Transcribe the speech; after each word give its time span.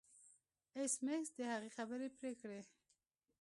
ایس 0.77 0.93
میکس 1.05 1.29
د 1.37 1.39
هغې 1.51 1.69
خبرې 1.77 2.07
پرې 2.17 2.33
کړې 2.41 2.61